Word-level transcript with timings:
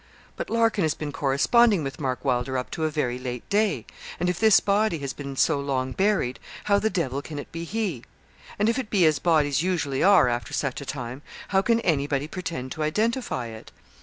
'But 0.35 0.49
Larkin 0.49 0.83
has 0.83 0.95
been 0.95 1.11
corresponding 1.11 1.83
with 1.83 1.99
Mark 2.01 2.25
Wylder 2.25 2.57
up 2.57 2.71
to 2.71 2.85
a 2.85 2.89
very 2.89 3.19
late 3.19 3.47
day, 3.51 3.85
and 4.19 4.31
if 4.31 4.39
this 4.39 4.59
body 4.59 4.97
has 4.97 5.13
been 5.13 5.35
so 5.35 5.59
long 5.59 5.91
buried, 5.91 6.39
how 6.63 6.79
the 6.79 6.89
devil 6.89 7.21
can 7.21 7.37
it 7.37 7.51
be 7.51 7.65
he? 7.65 8.03
And 8.57 8.67
if 8.67 8.79
it 8.79 8.89
be 8.89 9.05
as 9.05 9.19
bodies 9.19 9.61
usually 9.61 10.01
are 10.01 10.27
after 10.27 10.53
such 10.53 10.81
a 10.81 10.87
time, 10.87 11.21
how 11.49 11.61
can 11.61 11.79
anybody 11.81 12.27
pretend 12.27 12.71
to 12.71 12.81
identify 12.81 13.45
it? 13.49 13.71